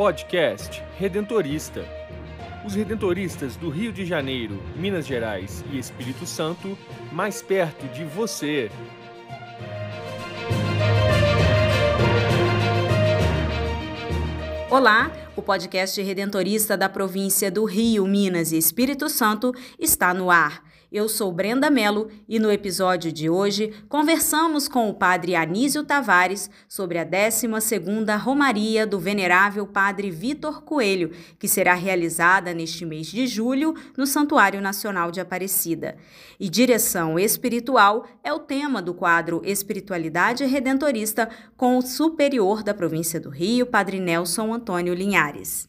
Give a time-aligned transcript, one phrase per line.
[0.00, 1.84] Podcast Redentorista.
[2.64, 6.74] Os redentoristas do Rio de Janeiro, Minas Gerais e Espírito Santo,
[7.12, 8.70] mais perto de você.
[14.70, 20.64] Olá, o podcast redentorista da província do Rio, Minas e Espírito Santo está no ar.
[20.92, 26.50] Eu sou Brenda Mello e no episódio de hoje conversamos com o padre Anísio Tavares
[26.68, 33.28] sobre a 12ª Romaria do Venerável Padre Vitor Coelho, que será realizada neste mês de
[33.28, 35.96] julho no Santuário Nacional de Aparecida.
[36.40, 43.20] E direção espiritual é o tema do quadro Espiritualidade Redentorista com o superior da província
[43.20, 45.68] do Rio, Padre Nelson Antônio Linhares.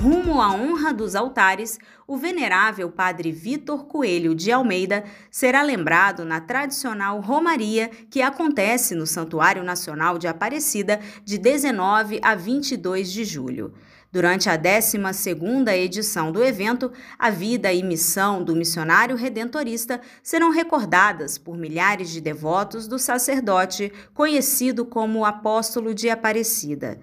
[0.00, 6.40] Rumo à honra dos altares, o venerável padre Vitor Coelho de Almeida será lembrado na
[6.40, 13.74] tradicional Romaria que acontece no Santuário Nacional de Aparecida de 19 a 22 de julho.
[14.10, 21.36] Durante a 12ª edição do evento, a vida e missão do missionário redentorista serão recordadas
[21.36, 26.98] por milhares de devotos do sacerdote conhecido como Apóstolo de Aparecida.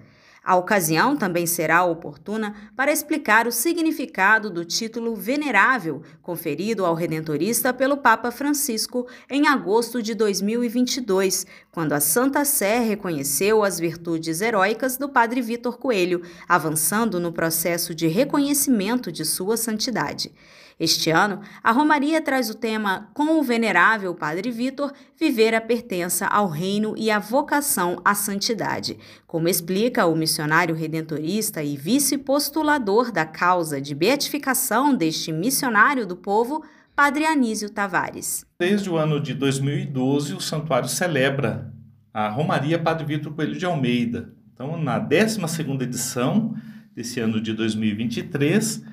[0.48, 7.70] A ocasião também será oportuna para explicar o significado do título venerável conferido ao redentorista
[7.70, 14.96] pelo Papa Francisco em agosto de 2022, quando a Santa Sé reconheceu as virtudes heróicas
[14.96, 20.32] do Padre Vitor Coelho, avançando no processo de reconhecimento de sua santidade.
[20.78, 26.24] Este ano, a Romaria traz o tema Com o Venerável Padre Vitor, viver a pertença
[26.26, 28.96] ao reino e a vocação à santidade,
[29.26, 36.62] como explica o missionário redentorista e vice-postulador da causa de beatificação deste missionário do povo,
[36.94, 38.46] Padre Anísio Tavares.
[38.56, 41.72] Desde o ano de 2012, o santuário celebra
[42.14, 44.32] a Romaria Padre Vitor Coelho de Almeida.
[44.54, 46.54] Então, na 12ª edição
[46.94, 48.84] desse ano de 2023,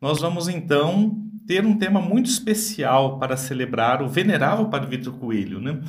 [0.00, 5.60] nós vamos então ter um tema muito especial para celebrar o venerável Padre Vitor Coelho,
[5.60, 5.80] né?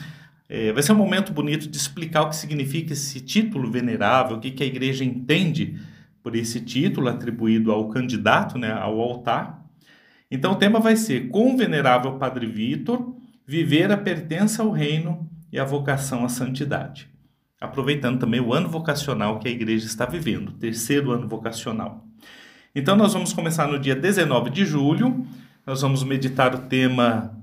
[0.47, 4.39] É, vai ser um momento bonito de explicar o que significa esse título venerável, o
[4.39, 5.79] que, que a igreja entende
[6.21, 9.65] por esse título atribuído ao candidato, né, ao altar.
[10.29, 13.15] Então o tema vai ser Com o venerável Padre Vitor,
[13.45, 17.09] viver a pertença ao reino e a vocação à santidade.
[17.59, 22.05] Aproveitando também o ano vocacional que a igreja está vivendo, terceiro ano vocacional.
[22.75, 25.25] Então nós vamos começar no dia 19 de julho,
[25.65, 27.35] nós vamos meditar o tema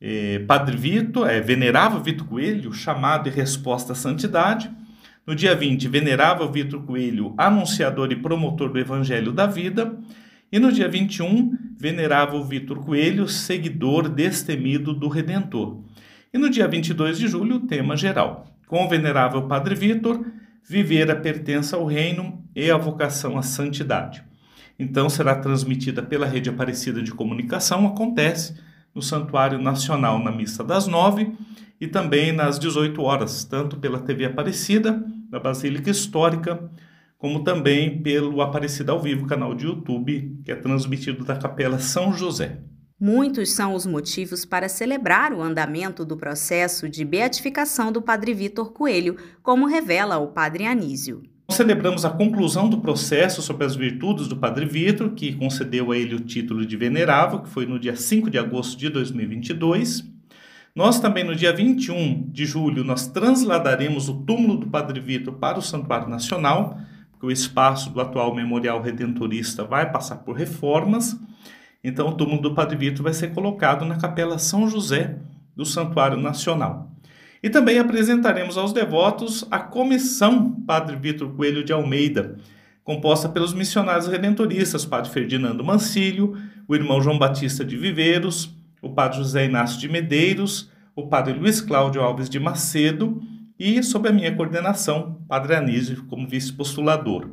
[0.00, 4.70] eh, Padre Vitor, é Venerável Vitor Coelho, chamado e resposta à santidade.
[5.26, 9.94] No dia 20, Venerável Vitor Coelho, anunciador e promotor do Evangelho da Vida.
[10.50, 15.82] E no dia 21, Venerável Vitor Coelho, seguidor destemido do Redentor.
[16.32, 18.46] E no dia 22 de julho, tema geral.
[18.66, 20.24] Com o Venerável Padre Vitor,
[20.66, 24.25] viver a pertença ao reino e a vocação à santidade.
[24.78, 28.54] Então será transmitida pela Rede Aparecida de Comunicação, acontece
[28.94, 31.32] no Santuário Nacional na missa das nove
[31.80, 36.70] e também nas 18 horas, tanto pela TV Aparecida, da Basílica Histórica,
[37.18, 42.12] como também pelo Aparecida ao Vivo, canal de YouTube, que é transmitido da Capela São
[42.12, 42.60] José.
[42.98, 48.72] Muitos são os motivos para celebrar o andamento do processo de beatificação do Padre Vitor
[48.72, 51.22] Coelho, como revela o Padre Anísio.
[51.56, 56.14] Celebramos a conclusão do processo sobre as virtudes do Padre Vitor, que concedeu a ele
[56.14, 60.04] o título de venerável, que foi no dia 5 de agosto de 2022.
[60.74, 65.58] Nós também, no dia 21 de julho, nós transladaremos o túmulo do Padre Vitor para
[65.58, 66.78] o Santuário Nacional,
[67.12, 71.18] porque o espaço do atual Memorial Redentorista vai passar por reformas.
[71.82, 75.16] Então, o túmulo do Padre Vitor vai ser colocado na Capela São José
[75.56, 76.90] do Santuário Nacional.
[77.46, 82.38] E também apresentaremos aos devotos a Comissão Padre Vitor Coelho de Almeida,
[82.82, 88.52] composta pelos missionários redentoristas Padre Ferdinando Mancílio, o irmão João Batista de Viveiros,
[88.82, 93.22] o Padre José Inácio de Medeiros, o Padre Luiz Cláudio Alves de Macedo
[93.56, 97.30] e, sob a minha coordenação, Padre Anísio como vice-postulador.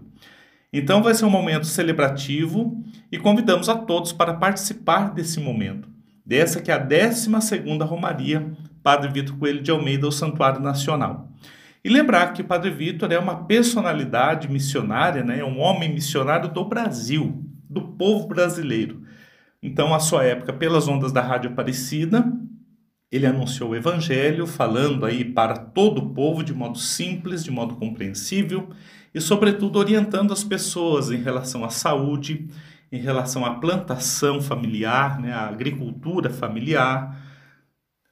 [0.71, 2.79] Então vai ser um momento celebrativo
[3.11, 5.89] e convidamos a todos para participar desse momento,
[6.23, 11.31] dessa que é a 12 segunda Romaria Padre Vitor Coelho de Almeida ao Santuário Nacional.
[11.83, 15.39] E lembrar que Padre Vitor é uma personalidade missionária, né?
[15.39, 19.01] é um homem missionário do Brasil, do povo brasileiro.
[19.61, 22.31] Então, a sua época, pelas ondas da Rádio Aparecida,
[23.11, 27.75] ele anunciou o evangelho, falando aí para todo o povo de modo simples, de modo
[27.75, 28.69] compreensível
[29.13, 32.47] e, sobretudo, orientando as pessoas em relação à saúde,
[32.91, 37.15] em relação à plantação familiar, né, à agricultura familiar,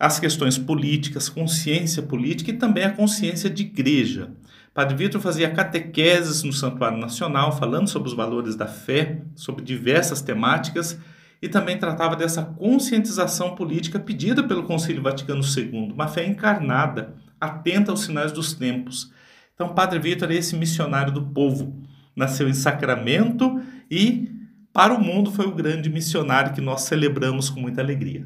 [0.01, 4.31] as questões políticas, consciência política e também a consciência de igreja.
[4.73, 10.19] Padre Vitor fazia catequeses no Santuário Nacional, falando sobre os valores da fé, sobre diversas
[10.19, 10.99] temáticas,
[11.39, 17.91] e também tratava dessa conscientização política pedida pelo Concílio Vaticano II, uma fé encarnada, atenta
[17.91, 19.11] aos sinais dos tempos.
[19.53, 21.79] Então, Padre Vitor é esse missionário do povo.
[22.15, 24.31] Nasceu em Sacramento e,
[24.73, 28.25] para o mundo, foi o grande missionário que nós celebramos com muita alegria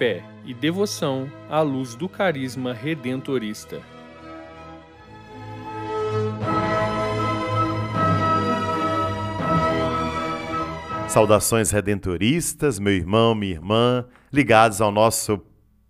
[0.00, 3.82] fé e devoção à luz do carisma redentorista.
[11.06, 15.38] Saudações redentoristas, meu irmão, minha irmã, ligados ao nosso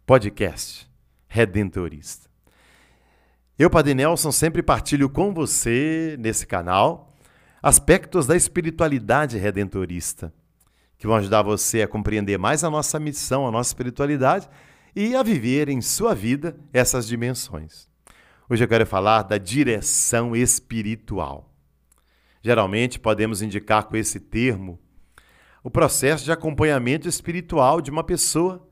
[0.05, 0.91] podcast
[1.29, 2.29] Redentorista.
[3.57, 7.17] Eu, Padre Nelson, sempre partilho com você, nesse canal,
[7.63, 10.35] aspectos da espiritualidade redentorista
[11.01, 14.47] que vão ajudar você a compreender mais a nossa missão, a nossa espiritualidade
[14.95, 17.89] e a viver em sua vida essas dimensões.
[18.51, 21.55] Hoje eu quero falar da direção espiritual.
[22.43, 24.79] Geralmente podemos indicar com esse termo
[25.65, 28.69] o processo de acompanhamento espiritual de uma pessoa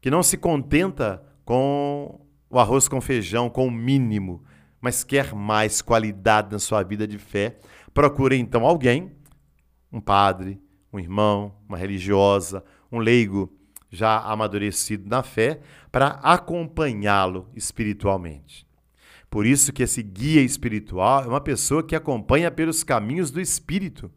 [0.00, 4.44] que não se contenta com o arroz com feijão, com o mínimo,
[4.80, 7.58] mas quer mais qualidade na sua vida de fé.
[7.92, 9.10] Procura então alguém,
[9.90, 13.52] um padre, um irmão, uma religiosa, um leigo
[13.90, 15.60] já amadurecido na fé,
[15.90, 18.66] para acompanhá-lo espiritualmente.
[19.30, 24.10] Por isso que esse guia espiritual é uma pessoa que acompanha pelos caminhos do espírito,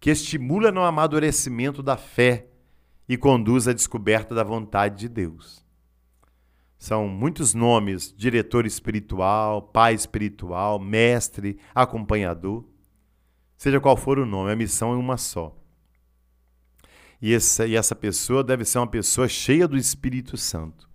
[0.00, 2.46] que estimula no amadurecimento da fé
[3.08, 5.64] e conduz à descoberta da vontade de Deus.
[6.78, 12.64] São muitos nomes: diretor espiritual, pai espiritual, mestre, acompanhador.
[13.56, 15.56] Seja qual for o nome, a missão é uma só.
[17.20, 20.88] E essa, e essa pessoa deve ser uma pessoa cheia do Espírito Santo.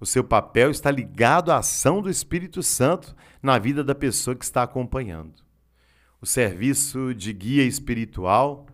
[0.00, 4.44] O seu papel está ligado à ação do Espírito Santo na vida da pessoa que
[4.44, 5.34] está acompanhando.
[6.20, 8.66] O serviço de guia espiritual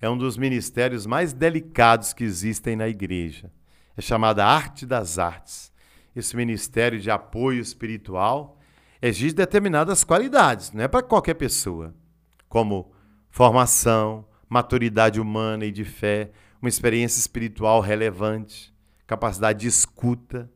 [0.00, 3.50] é um dos ministérios mais delicados que existem na igreja.
[3.96, 5.72] É chamada Arte das Artes.
[6.14, 8.58] Esse ministério de apoio espiritual
[9.00, 11.94] exige determinadas qualidades, não é para qualquer pessoa,
[12.48, 12.92] como
[13.28, 16.30] formação, maturidade humana e de fé,
[16.62, 18.72] uma experiência espiritual relevante,
[19.04, 20.48] capacidade de escuta.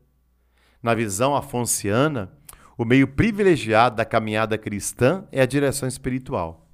[0.81, 2.31] Na visão afonciana,
[2.77, 6.65] o meio privilegiado da caminhada cristã é a direção espiritual.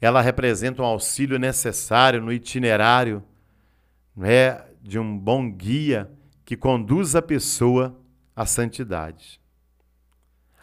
[0.00, 3.22] Ela representa um auxílio necessário no itinerário
[4.22, 6.10] é, de um bom guia
[6.46, 7.94] que conduz a pessoa
[8.34, 9.38] à santidade.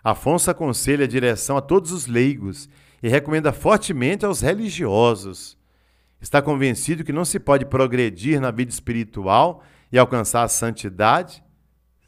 [0.04, 2.68] Afonso aconselha a direção a todos os leigos
[3.04, 5.61] e recomenda fortemente aos religiosos
[6.22, 11.44] está convencido que não se pode progredir na vida espiritual e alcançar a santidade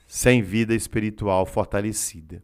[0.08, 2.44] sem vida espiritual fortalecida.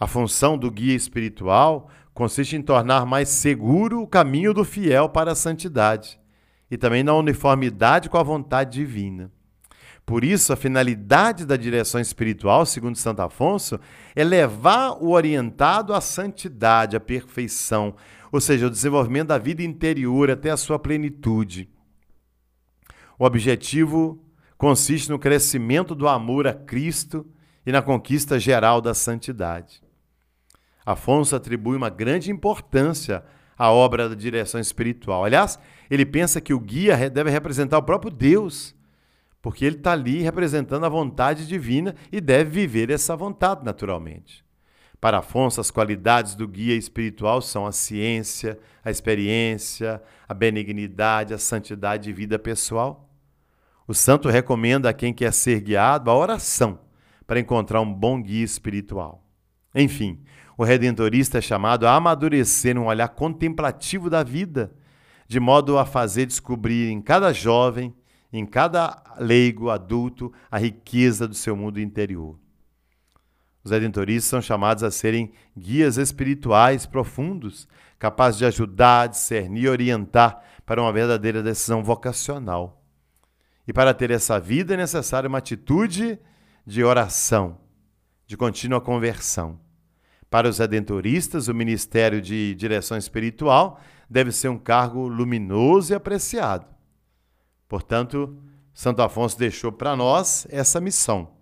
[0.00, 5.32] A função do guia espiritual consiste em tornar mais seguro o caminho do fiel para
[5.32, 6.18] a santidade
[6.70, 9.30] e também na uniformidade com a vontade divina.
[10.08, 13.78] Por isso, a finalidade da direção espiritual, segundo Santo Afonso,
[14.16, 17.94] é levar o orientado à santidade, à perfeição,
[18.30, 21.68] ou seja, o desenvolvimento da vida interior até a sua plenitude.
[23.18, 24.22] O objetivo
[24.56, 27.26] consiste no crescimento do amor a Cristo
[27.64, 29.82] e na conquista geral da santidade.
[30.84, 33.24] Afonso atribui uma grande importância
[33.58, 35.24] à obra da direção espiritual.
[35.24, 35.58] Aliás,
[35.90, 38.74] Ele pensa que o guia deve representar o próprio Deus,
[39.42, 44.44] porque ele está ali representando a vontade divina e deve viver essa vontade naturalmente.
[45.00, 51.38] Para Afonso, as qualidades do guia espiritual são a ciência, a experiência, a benignidade, a
[51.38, 53.08] santidade de vida pessoal.
[53.86, 56.80] O santo recomenda a quem quer ser guiado a oração
[57.26, 59.24] para encontrar um bom guia espiritual.
[59.74, 60.20] Enfim,
[60.56, 64.74] o redentorista é chamado a amadurecer um olhar contemplativo da vida,
[65.28, 67.94] de modo a fazer descobrir em cada jovem,
[68.32, 72.36] em cada leigo adulto, a riqueza do seu mundo interior.
[73.68, 80.42] Os redentoristas são chamados a serem guias espirituais profundos, capazes de ajudar, discernir e orientar
[80.64, 82.82] para uma verdadeira decisão vocacional.
[83.66, 86.18] E para ter essa vida é necessária uma atitude
[86.64, 87.58] de oração,
[88.26, 89.60] de contínua conversão.
[90.30, 96.66] Para os redentoristas, o ministério de direção espiritual deve ser um cargo luminoso e apreciado.
[97.68, 98.34] Portanto,
[98.72, 101.36] Santo Afonso deixou para nós essa missão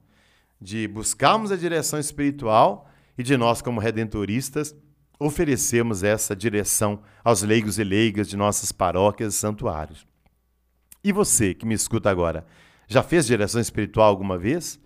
[0.61, 4.75] de buscarmos a direção espiritual e de nós, como redentoristas,
[5.19, 10.07] oferecermos essa direção aos leigos e leigas de nossas paróquias e santuários.
[11.03, 12.45] E você que me escuta agora,
[12.89, 14.79] já fez direção espiritual alguma vez?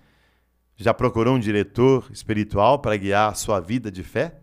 [0.77, 4.41] Já procurou um diretor espiritual para guiar a sua vida de fé?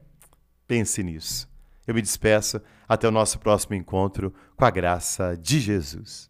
[0.68, 1.50] Pense nisso.
[1.86, 6.30] Eu me despeço até o nosso próximo encontro com a graça de Jesus.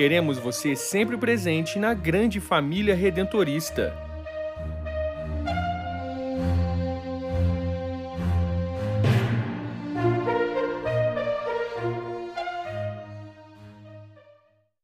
[0.00, 4.09] Queremos você sempre presente na grande família redentorista.